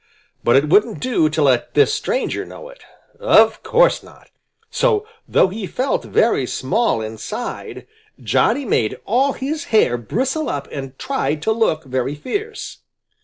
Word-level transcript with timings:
But 0.43 0.55
it 0.55 0.67
wouldn't 0.67 0.99
do 0.99 1.29
to 1.29 1.41
let 1.43 1.75
this 1.75 1.93
stranger 1.93 2.43
know 2.43 2.69
it. 2.69 2.81
Of 3.19 3.61
course 3.61 4.01
not! 4.01 4.31
So, 4.71 5.05
though 5.27 5.49
he 5.49 5.67
felt 5.67 6.03
very 6.05 6.47
small 6.47 7.03
inside, 7.03 7.85
Johnny 8.19 8.65
made 8.65 8.97
all 9.05 9.33
his 9.33 9.65
hair 9.65 9.97
bristle 9.99 10.49
up 10.49 10.67
and 10.71 10.97
tried 10.97 11.43
to 11.43 11.51
look 11.51 11.83
very 11.83 12.15
fierce. 12.15 12.79